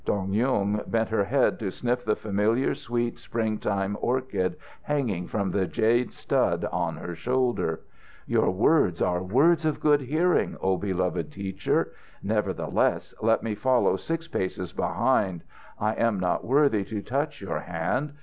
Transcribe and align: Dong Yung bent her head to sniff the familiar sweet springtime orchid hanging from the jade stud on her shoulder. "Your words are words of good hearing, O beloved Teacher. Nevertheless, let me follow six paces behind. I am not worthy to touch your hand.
Dong 0.03 0.33
Yung 0.33 0.81
bent 0.87 1.09
her 1.09 1.25
head 1.25 1.59
to 1.59 1.69
sniff 1.69 2.03
the 2.03 2.15
familiar 2.15 2.73
sweet 2.73 3.19
springtime 3.19 3.95
orchid 4.01 4.55
hanging 4.81 5.27
from 5.27 5.51
the 5.51 5.67
jade 5.67 6.11
stud 6.11 6.65
on 6.71 6.97
her 6.97 7.13
shoulder. 7.13 7.81
"Your 8.25 8.49
words 8.49 8.99
are 8.99 9.21
words 9.21 9.63
of 9.63 9.79
good 9.79 10.01
hearing, 10.01 10.57
O 10.59 10.75
beloved 10.75 11.31
Teacher. 11.31 11.91
Nevertheless, 12.23 13.13
let 13.21 13.43
me 13.43 13.53
follow 13.53 13.95
six 13.95 14.27
paces 14.27 14.73
behind. 14.73 15.43
I 15.79 15.93
am 15.93 16.19
not 16.19 16.43
worthy 16.43 16.83
to 16.85 17.03
touch 17.03 17.39
your 17.39 17.59
hand. 17.59 18.13